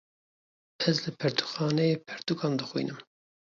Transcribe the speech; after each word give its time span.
Ez 0.89 0.97
li 1.03 1.11
pertûkxanayê, 1.19 1.95
pertûkan 2.07 2.53
dixwînim 2.59 2.99